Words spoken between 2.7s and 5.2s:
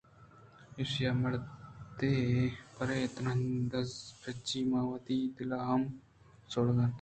پرے دزپچی ءَ ماں وتی